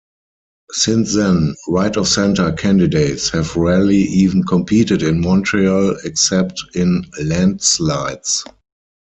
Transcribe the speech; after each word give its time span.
Since 0.71 1.13
then, 1.13 1.53
right-of-centre 1.67 2.53
candidates 2.53 3.29
have 3.29 3.55
rarely 3.55 3.97
even 3.99 4.43
competed 4.43 5.03
in 5.03 5.21
Montreal 5.21 5.95
except 6.03 6.59
in 6.73 7.05
landslides. 7.21 8.43